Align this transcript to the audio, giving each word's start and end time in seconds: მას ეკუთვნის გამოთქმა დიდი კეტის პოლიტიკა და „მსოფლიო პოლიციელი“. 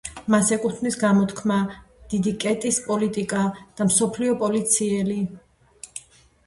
მას 0.33 0.47
ეკუთვნის 0.55 0.95
გამოთქმა 1.03 1.57
დიდი 2.13 2.33
კეტის 2.45 2.81
პოლიტიკა 2.89 3.43
და 3.61 3.89
„მსოფლიო 3.93 4.35
პოლიციელი“. 4.45 5.21